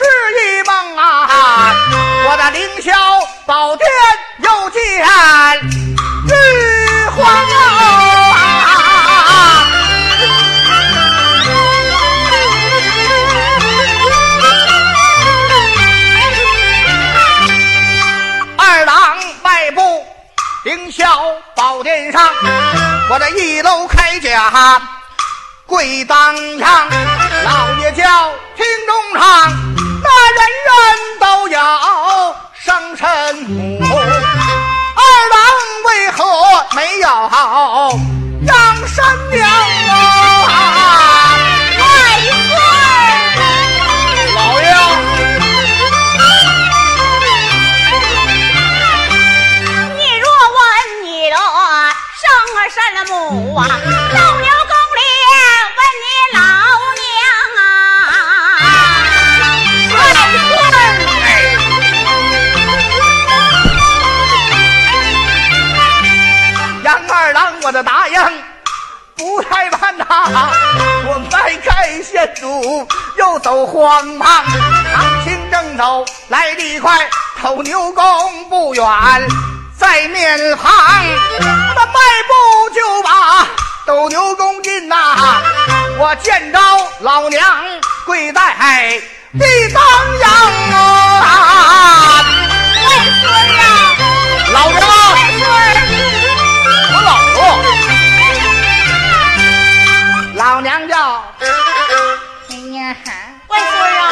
[0.00, 1.74] 是一梦啊！
[2.24, 2.90] 我的凌霄
[3.44, 3.86] 宝殿
[4.38, 4.80] 又见
[6.26, 6.32] 玉
[7.10, 7.58] 皇啊！
[18.56, 20.06] 二郎迈步
[20.64, 22.26] 凌霄宝殿上，
[23.10, 24.80] 我这一楼开甲
[25.66, 26.88] 跪当阳，
[27.44, 29.52] 老爷叫厅中唱，
[30.02, 30.72] 那人人
[31.20, 31.58] 都有
[32.54, 33.04] 生身
[33.48, 33.52] 母。
[34.96, 35.34] 二郎
[35.86, 36.18] 为何
[36.74, 37.06] 没有
[38.46, 38.54] 杨
[38.86, 38.96] 三
[39.30, 39.38] 娘
[40.48, 40.50] 啊？
[41.78, 41.82] 外
[42.48, 42.50] 孙
[44.34, 44.64] 老爷。
[49.96, 50.24] 你若
[50.56, 50.58] 问
[51.04, 51.36] 你的
[52.20, 52.22] 生
[52.70, 52.76] 身
[53.08, 53.14] 母
[53.56, 53.60] 啊，
[67.82, 68.42] 答应，
[69.16, 70.06] 不太慢呐、
[71.06, 72.86] 我迈开线路，
[73.16, 74.44] 又走荒忙，
[74.92, 77.08] 长行正走来得快，
[77.40, 78.84] 头牛宫不远，
[79.78, 80.72] 在面旁，
[81.40, 83.46] 我的迈步就把
[83.86, 85.40] 斗牛宫进呐、
[85.98, 86.58] 我见着
[87.00, 87.42] 老娘
[88.04, 88.40] 跪在
[89.38, 89.82] 地当
[90.18, 90.30] 阳
[91.22, 92.24] 啊，
[92.84, 92.88] 外
[93.20, 93.62] 孙呀，
[94.52, 95.09] 老娘。
[100.34, 102.96] 老娘叫，哎呀，
[103.48, 104.02] 外孙啊，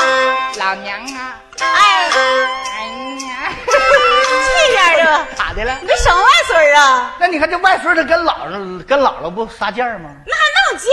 [0.58, 1.64] 老娘啊，哎，
[2.04, 2.84] 哎
[3.26, 5.78] 呀，这样的，咋的了？
[5.80, 7.14] 你这什么外孙啊？
[7.18, 10.10] 那你看这外孙他跟姥姥跟姥姥不撒劲儿吗？
[10.26, 10.90] 那还能贱？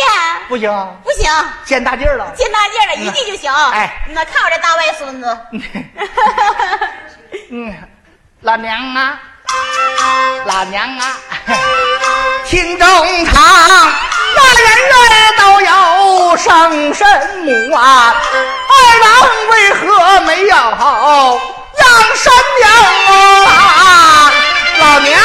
[0.47, 0.71] 不行，
[1.03, 1.29] 不行，
[1.65, 2.31] 见大劲儿了。
[2.35, 3.53] 见大劲儿了，一进就行。
[3.53, 5.37] 哎那看我这大外孙子，
[7.51, 7.75] 嗯，
[8.41, 9.19] 老娘啊，
[10.45, 11.17] 老娘啊，
[12.47, 12.87] 厅中
[13.25, 13.33] 堂
[14.35, 14.65] 那人
[15.09, 17.05] 人都有生身
[17.43, 18.15] 母啊，
[18.69, 19.07] 二郎
[19.49, 22.31] 为何没有养身
[22.61, 22.65] 娘
[23.47, 24.31] 啊？
[24.79, 25.19] 老娘，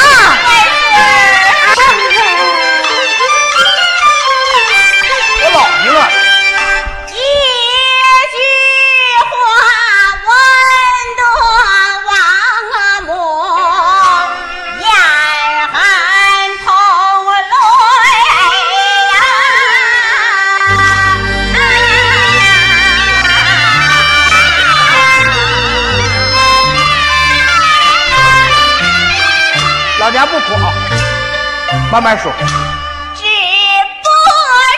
[31.90, 32.32] 慢慢说。
[32.32, 34.06] 止不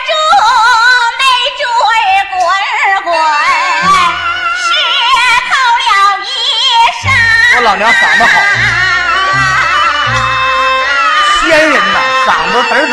[0.09, 0.11] 住
[1.19, 1.23] 泪
[1.59, 1.63] 水
[2.31, 2.41] 滚
[3.03, 3.13] 滚，
[4.57, 4.65] 湿
[5.49, 5.85] 透了
[6.25, 6.27] 衣
[7.03, 7.05] 裳。
[7.55, 8.33] 我老娘嗓子好
[11.41, 12.91] 仙人呐，嗓子嘚嘚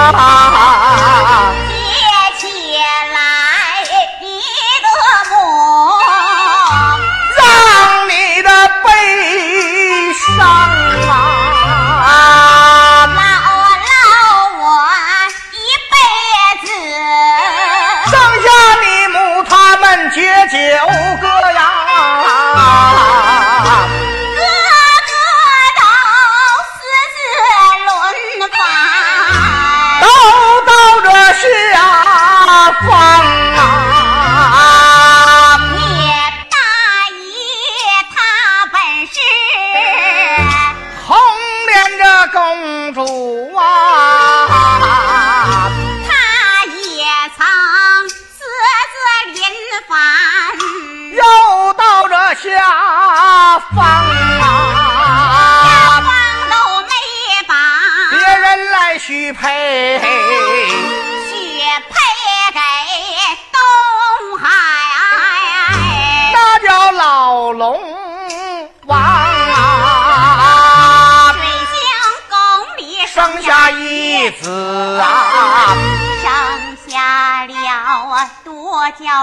[0.00, 0.89] 啊。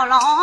[0.05, 0.36] 多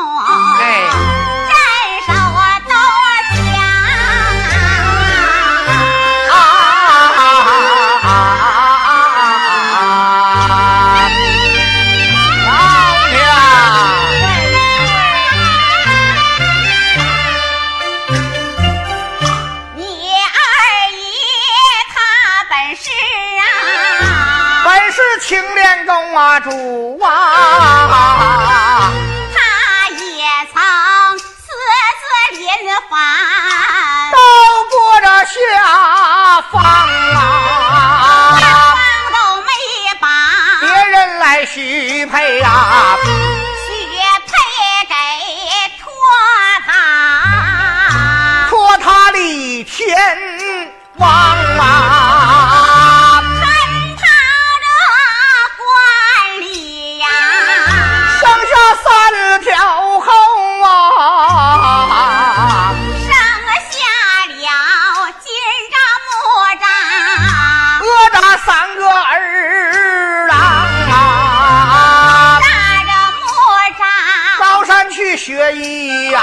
[75.24, 76.20] 学艺呀、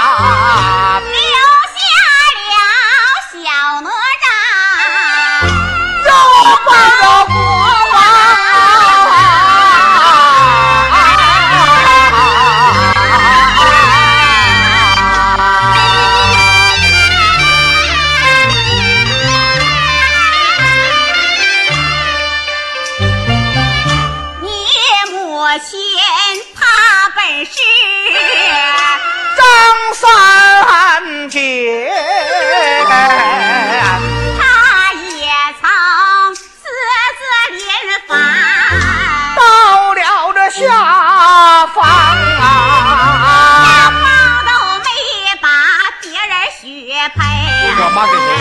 [47.94, 48.31] 妈给钱？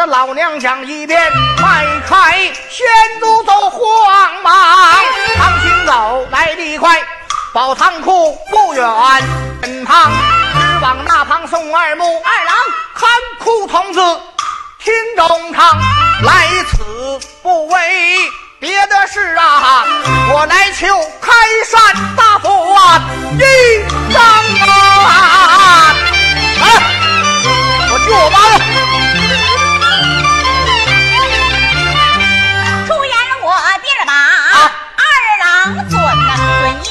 [0.00, 1.30] 的老娘讲一遍，
[1.60, 2.32] 迈开
[2.70, 2.88] 先
[3.20, 4.96] 祖走慌忙，
[5.36, 6.98] 唐行走来得快，
[7.52, 8.82] 宝仓库不远
[9.62, 10.10] 身旁，
[10.54, 12.56] 直往那旁送二目二郎
[12.94, 14.00] 看库童子
[14.82, 15.78] 听中唱，
[16.22, 17.78] 来此不为
[18.58, 19.84] 别的事啊，
[20.32, 20.86] 我来求
[21.20, 21.30] 开
[21.70, 22.74] 山大佛
[23.38, 24.22] 一张
[24.66, 25.94] 啊！
[26.62, 26.64] 哎，
[27.92, 29.09] 我救我妈了。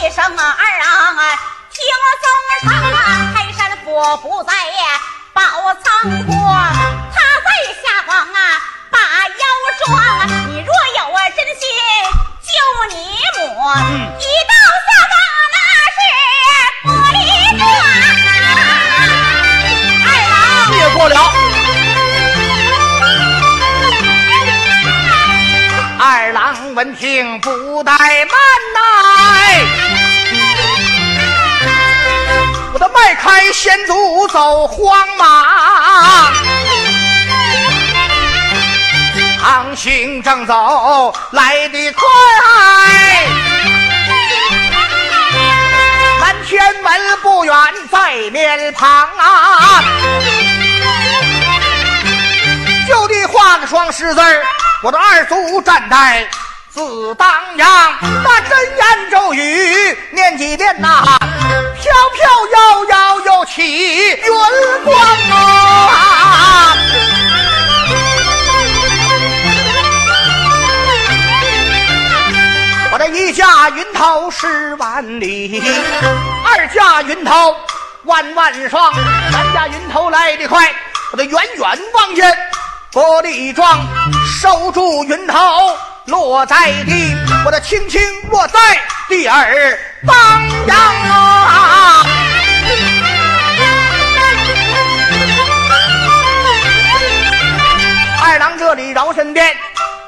[0.02, 1.36] 一声啊，二郎啊，
[1.74, 1.84] 听
[2.22, 4.54] 宗上啊，开山佛不在
[5.34, 7.50] 宝仓库，他在
[7.84, 8.62] 下方啊，
[33.02, 36.32] 快开先祖走荒马，
[39.42, 42.06] 唐行正走来得快，
[46.20, 46.92] 南天门
[47.22, 47.56] 不远
[47.90, 49.82] 在面旁啊。
[52.86, 54.22] 就地画个双十字
[54.84, 56.28] 我的二祖站在
[56.70, 61.18] 自当阳，那真言咒语念几遍呐、
[61.82, 64.30] 飘飘摇摇又起云
[64.84, 66.76] 光啊！
[72.92, 75.64] 我的一架云头十万里，
[76.46, 77.56] 二架云头
[78.04, 78.94] 万万双，
[79.32, 80.74] 三架云头来得快，
[81.12, 82.38] 我的远远望见
[82.92, 83.88] 玻璃桩，
[84.42, 88.60] 收住云头落在地，我的轻轻落在
[89.08, 92.06] 地儿当阳啊！
[98.22, 99.56] 二郎这里饶身边，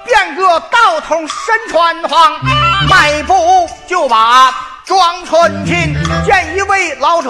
[0.05, 2.31] 变个道童身穿黄，
[2.87, 4.53] 迈步就把
[4.85, 5.95] 庄春进。
[6.25, 7.29] 见一位老者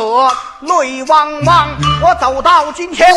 [0.61, 1.67] 泪汪汪，
[2.01, 3.07] 我走到近前。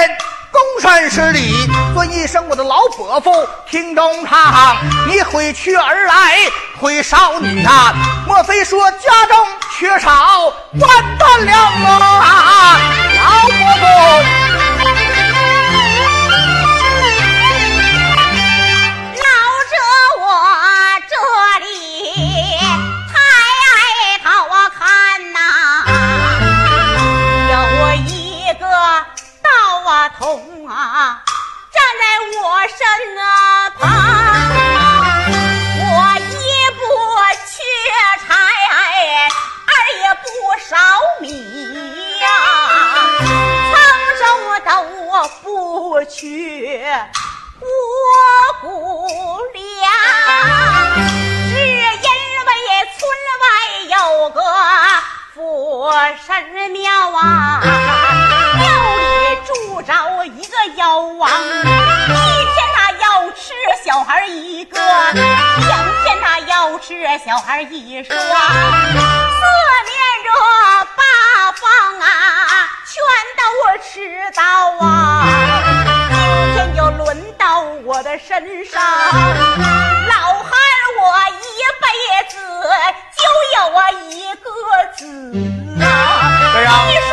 [0.54, 4.76] 躬身施礼，尊一声我的老伯父，听中唱，
[5.08, 6.38] 你悔去而来，
[6.80, 7.92] 悔少女啊！
[8.24, 9.36] 莫非说家中
[9.76, 10.44] 缺少
[10.78, 12.78] 万担粮啊？
[13.16, 14.83] 老伯父。
[78.44, 80.52] 身上，老汉
[81.00, 81.40] 我一
[81.80, 81.84] 辈
[82.28, 82.36] 子
[83.16, 83.24] 就
[83.56, 84.46] 有啊一个
[84.98, 85.00] 子
[85.82, 85.84] 啊。
[86.86, 87.08] 你说”，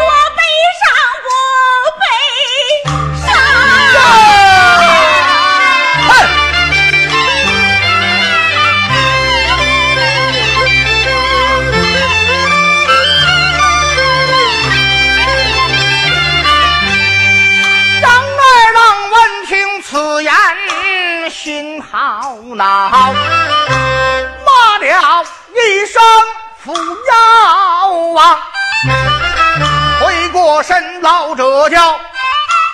[29.99, 31.99] 回过身，老者叫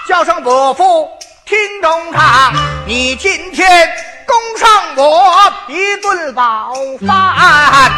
[0.07, 1.09] 叫声伯父，
[1.45, 2.53] 听中唱，
[2.85, 3.89] 你今天
[4.25, 6.73] 供上我一顿饱
[7.05, 7.91] 饭，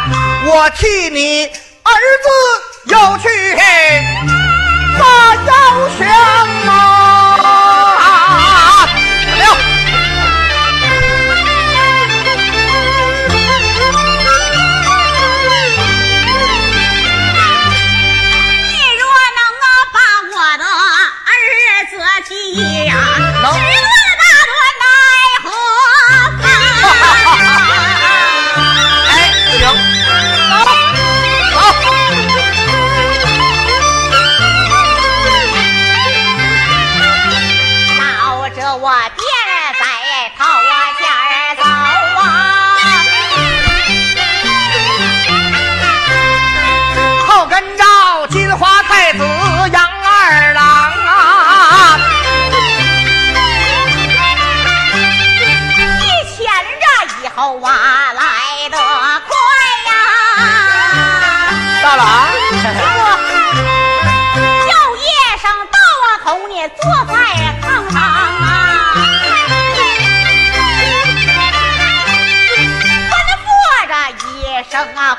[0.46, 1.92] 我替你儿
[2.22, 2.28] 子
[2.86, 3.56] 又去
[4.98, 5.50] 把腰
[5.98, 6.08] 香
[6.68, 7.99] 啊！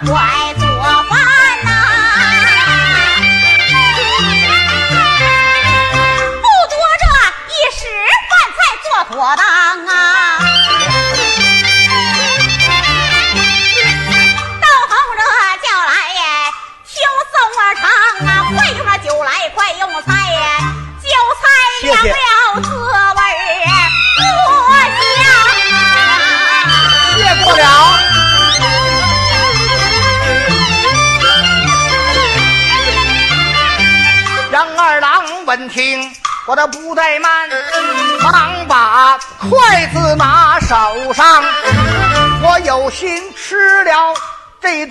[0.04, 0.51] 生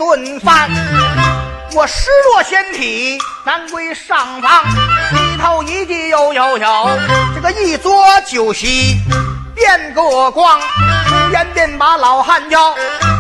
[0.01, 0.71] 顿饭，
[1.75, 4.65] 我失落仙体难归上房。
[5.13, 6.89] 里头一地有有有，
[7.35, 8.97] 这个一桌酒席
[9.55, 10.59] 变个光。
[11.07, 12.75] 出言便把老汉叫，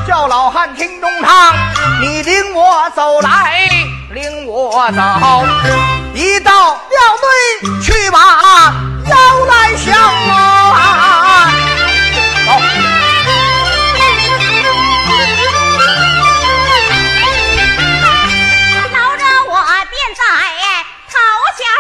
[0.09, 1.55] 叫老汉听中堂，
[2.01, 3.69] 你领我走来，
[4.15, 5.45] 领我走，
[6.15, 8.73] 一到庙内去把
[9.05, 9.95] 腰来降
[10.33, 11.53] 啊！
[12.47, 12.90] 走。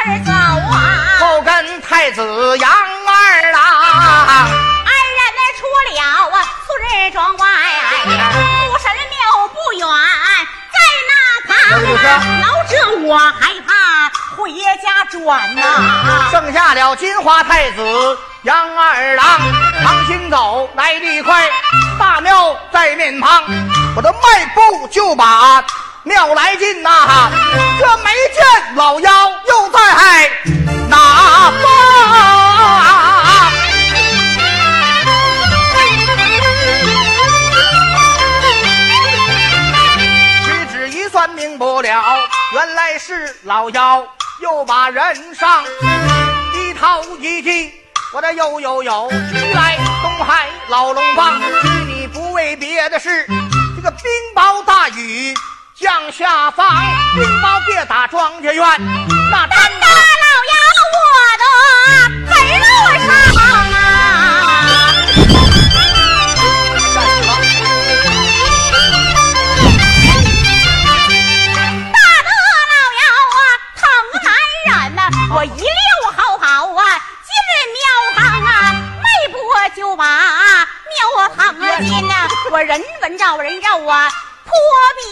[0.00, 0.78] 头前儿走啊，
[1.18, 6.04] 后跟太子杨二郎，二人呢出了啊
[6.66, 7.46] 村庄外，
[8.04, 9.86] 不神庙不远，
[10.72, 11.12] 在那
[11.52, 11.98] 旁有啊，
[12.40, 12.72] 挠着
[13.06, 13.70] 我害怕
[14.36, 14.50] 回
[14.82, 15.60] 家转呐、
[16.30, 19.24] 剩下了金花太子杨二郎，
[19.84, 21.46] 唐行走来得快，
[21.98, 23.44] 大庙在面旁，
[23.94, 25.62] 我的迈步就把
[26.02, 27.30] 庙来劲呐、
[27.78, 29.78] 这没见老妖又在
[30.88, 31.70] 哪方？
[40.42, 42.18] 屈指一算明不了，
[42.54, 44.02] 原来是老妖
[44.40, 45.62] 又把人上
[46.54, 47.74] 一掏一提，
[48.14, 53.26] 我的有有有，你来东海老龙帮，拘你不为别的事，
[53.76, 55.34] 这个冰雹大雨
[55.80, 56.68] 降下方，
[57.14, 58.62] 冰雹别打庄稼院，
[59.30, 60.54] 那单大老妖
[60.92, 61.44] 我的
[62.26, 62.64] 坟路
[63.06, 63.08] 上
[63.72, 63.80] 啊，
[71.94, 72.28] 大哥
[72.68, 73.42] 老妖啊，
[73.74, 73.80] 疼
[74.22, 74.28] 难
[74.66, 75.00] 忍呐、
[75.34, 75.64] 我一溜
[76.14, 76.82] 好跑啊，
[77.24, 77.32] 进
[77.72, 77.82] 庙
[78.16, 78.50] 堂啊，
[79.00, 79.40] 没过
[79.74, 84.12] 就把庙堂啊进呐、我人闻着人肉啊，
[84.50, 84.56] 扑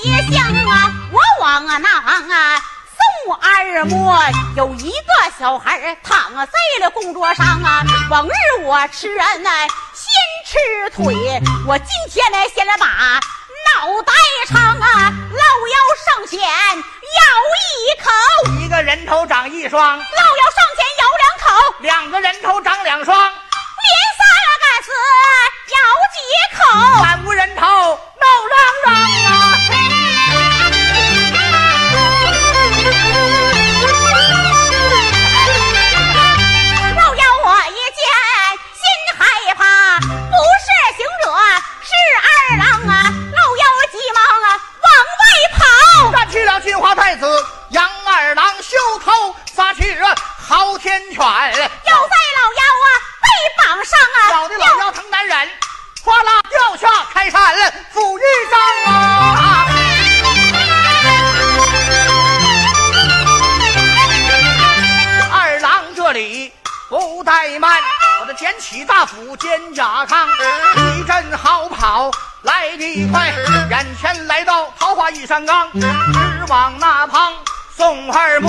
[0.03, 2.61] 鼻香啊，我往啊那旁啊。
[2.99, 4.19] 宋二摸
[4.57, 8.33] 有一个小孩儿躺啊在了供桌上啊，往日
[8.65, 9.51] 我吃人呢、
[9.95, 10.11] 先
[10.45, 11.15] 吃腿，
[11.67, 14.13] 我今天呢先来把脑袋
[14.49, 17.23] 尝啊，老妖上前咬
[17.55, 18.11] 一口，
[18.61, 23.33] 一个人头长一双，老妖上前咬两口，两个人头长两双，连
[24.19, 24.27] 三
[24.61, 24.91] 个死
[25.71, 25.77] 咬
[26.13, 26.19] 几
[26.57, 26.61] 口。
[27.03, 28.87] 三无人头闹嚷嚷
[29.25, 29.33] 啊！
[36.97, 38.01] 老妖我一见
[38.75, 38.83] 心
[39.17, 39.21] 害
[39.55, 39.63] 怕，
[40.01, 40.07] 不
[40.59, 41.27] 是行者
[41.83, 41.91] 是
[42.25, 42.29] 二
[42.59, 42.93] 郎啊！
[43.35, 44.47] 老妖急忙啊
[44.83, 44.87] 往
[45.19, 45.23] 外
[45.57, 45.61] 跑，
[46.13, 47.25] 站起了金花太子
[47.71, 49.97] 杨二郎，袖头撒起
[50.49, 52.89] 昊天犬，要在老妖啊
[53.23, 53.27] 背
[53.59, 55.51] 膀上啊，咬的老妖疼难忍，
[56.09, 57.55] 哗啦掉下开山
[57.93, 58.59] 斧一张
[58.95, 59.67] 啊！
[65.31, 66.51] 二郎这里
[66.89, 67.83] 不怠慢，
[68.23, 70.27] 我的捡起大斧肩甲扛，
[70.97, 73.31] 一阵好跑来得快，
[73.69, 75.87] 眼前来到桃花玉山岗，直
[76.49, 77.35] 往那旁
[77.77, 78.49] 送二木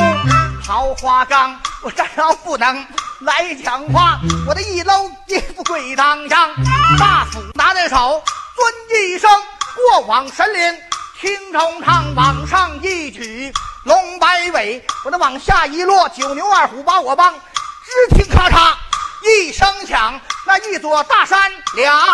[0.66, 2.88] 桃花岗，我站着不能
[3.22, 6.52] 来讲话，我的一搂衣服跪当上，
[6.98, 8.24] 大斧拿在手，
[8.56, 9.30] 尊一声
[9.76, 10.78] 过往神灵。
[11.20, 13.52] 听中唱往上一举，
[13.84, 17.36] 龙摆尾，我的往下一落，九牛二虎把我帮。
[17.84, 18.74] 只听咔嚓
[19.22, 22.08] 一声响，那一座大山两分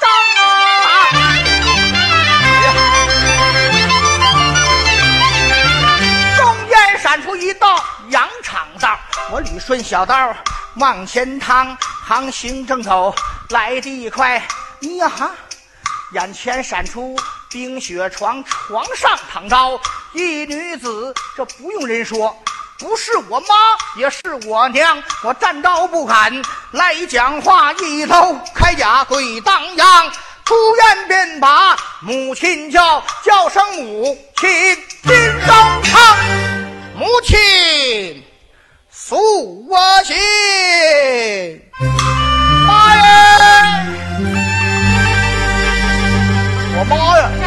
[0.00, 0.10] 张
[2.74, 2.96] 啊！
[6.80, 8.98] 中间闪出一道羊肠道，
[9.30, 10.34] 我捋顺小道
[10.76, 13.14] 往前趟，行行正走
[13.50, 14.42] 来得快。
[14.78, 15.10] 你呀，
[16.14, 17.14] 眼前闪出
[17.50, 19.78] 冰雪床，床上躺着
[20.14, 22.34] 一女子，这不用人说，
[22.78, 23.46] 不是我妈，
[23.96, 25.02] 也是我娘。
[25.22, 26.32] 我站到不敢
[26.70, 30.10] 来讲话，一头铠甲鬼当阳，
[30.46, 36.16] 出院便把母亲叫，叫声母亲听中堂，
[37.00, 38.22] 母亲
[38.90, 39.16] 诉
[39.70, 40.14] 我心，
[42.66, 43.86] 妈呀！
[46.76, 47.39] 我妈呀！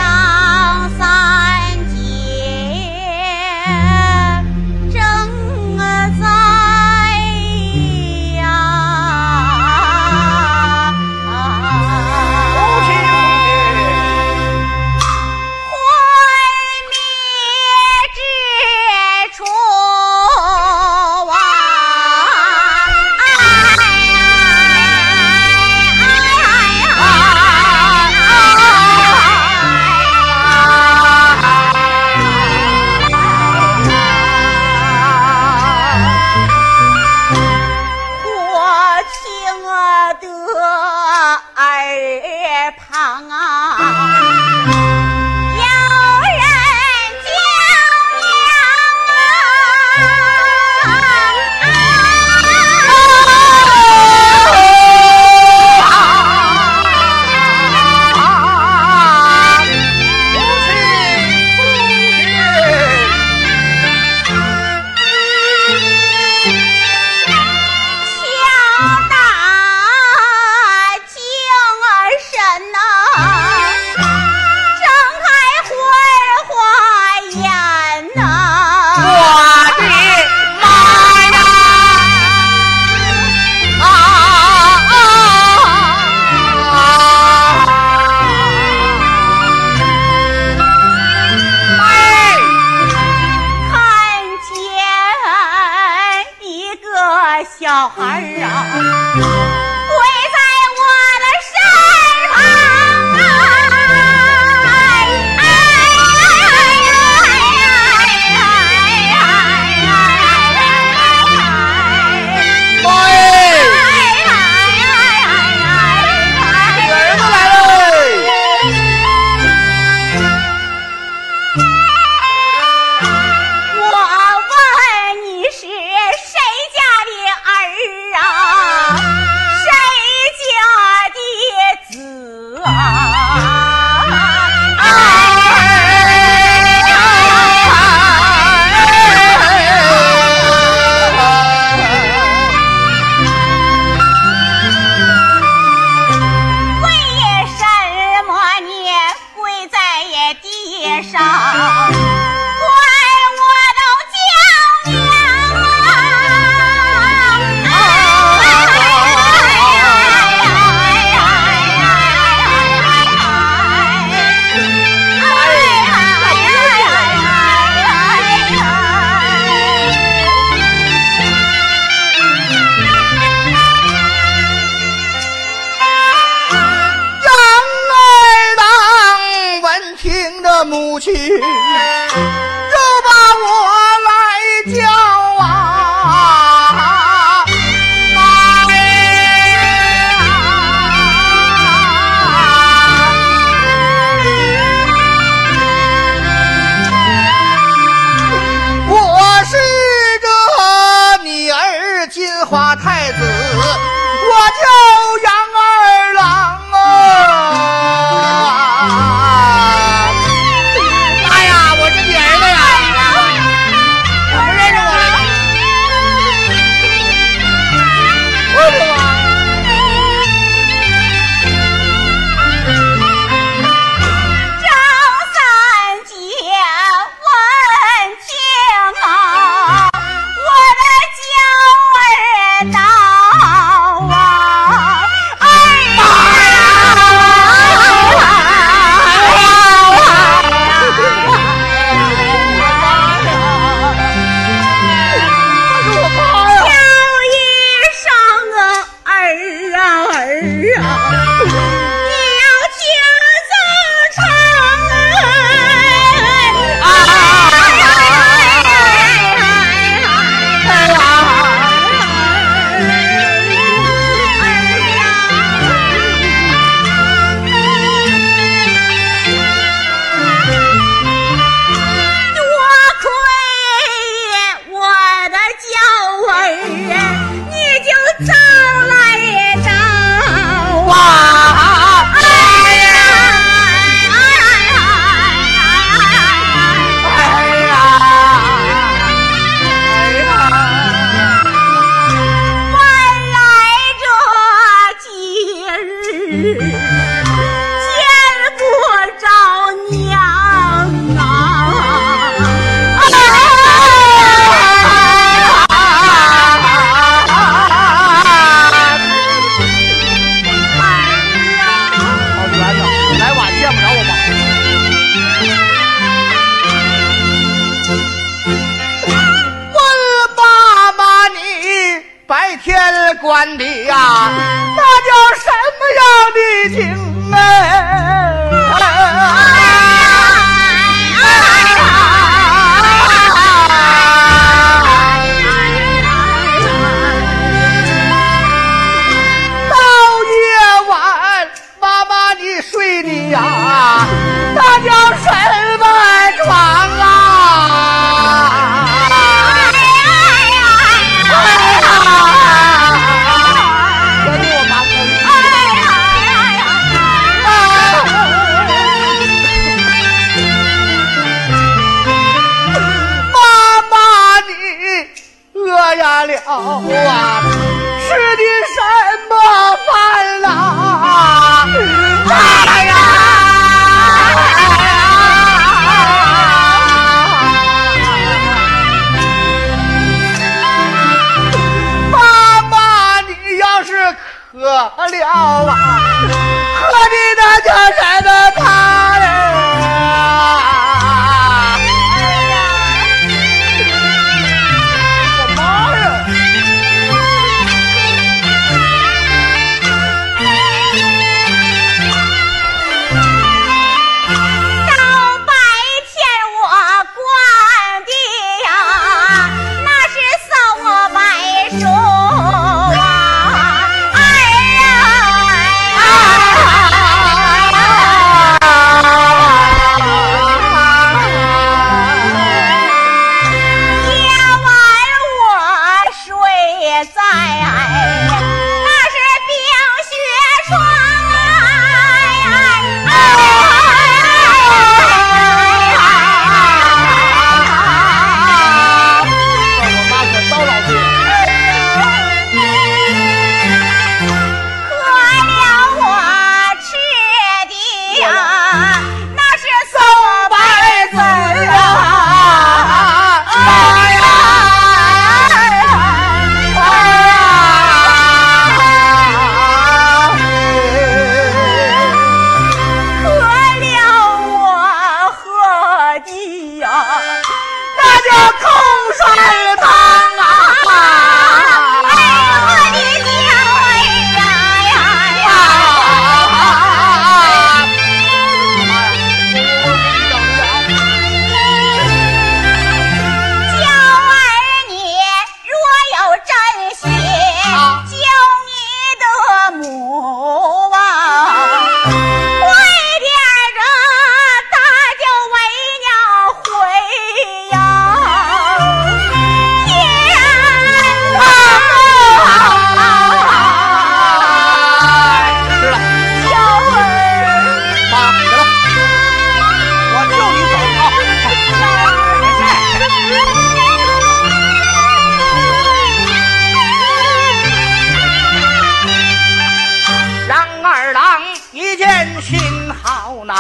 [521.94, 523.54] 一见心好恼，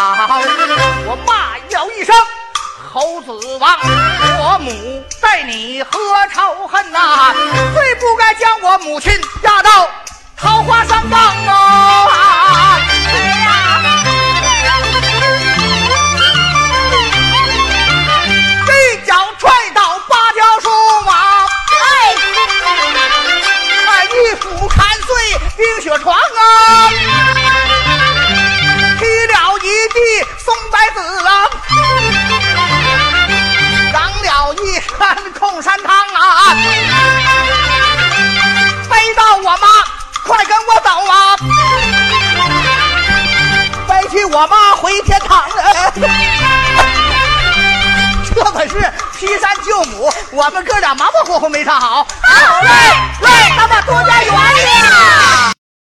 [1.06, 2.15] 我骂叫一声
[2.91, 3.78] 猴子王，
[4.39, 6.00] 我母待你何
[6.34, 7.32] 仇恨呐、
[7.76, 9.88] 最不该将我母亲压到
[10.36, 12.80] 桃花上当啊！
[18.67, 20.69] 一脚踹倒芭蕉树
[21.08, 21.46] 啊！
[21.69, 22.15] 哎，
[24.12, 27.42] 一斧砍碎冰雪床啊！
[35.63, 36.56] 山空山汤啊！
[38.89, 39.67] 背到我妈，
[40.26, 41.38] 快跟我走啊！
[43.88, 45.45] 背起我妈回天堂。
[48.36, 52.06] 这可是劈山救母，我们哥俩马马虎虎没唱好。
[52.21, 52.69] 好嘞，
[53.21, 55.53] 来，咱们多加原谅。